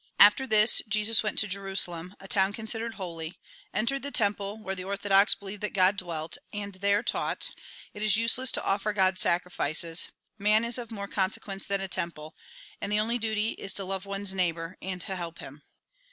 [0.19, 3.37] After this, Jesus went to Jerusalem, a town con sidered holy,
[3.71, 7.51] entered the temple, where the orthodox believed that God dwelt, and there taught:"
[7.93, 10.07] It is useless to offer God sacrifices;
[10.39, 12.35] man is of more con sequence than a temple;
[12.81, 15.61] and the only duty is, to love one's neighbour, and help him."